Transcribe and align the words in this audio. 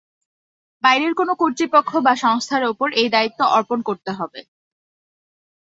বাইরের 0.83 1.13
কোনো 1.13 1.33
কর্তৃপক্ষ 1.35 1.91
বা 2.05 2.13
সংস্থার 2.23 2.63
ওপর 2.63 2.87
এই 2.93 3.09
দায়িত্ব 3.09 3.39
অর্পণ 3.55 3.79
করতে 3.81 4.11
হবে। 4.11 4.39